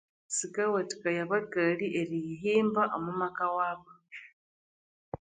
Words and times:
Sikawathikaya 0.35 1.21
abakali 1.27 1.87
eriyihimba 1.99 2.81
omu 2.95 3.11
maka 3.21 3.45
wabo 3.55 3.89